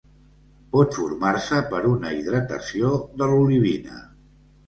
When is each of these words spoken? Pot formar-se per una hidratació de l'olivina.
Pot 0.75 0.95
formar-se 0.99 1.59
per 1.73 1.81
una 1.91 2.15
hidratació 2.21 2.95
de 3.23 3.27
l'olivina. 3.33 4.01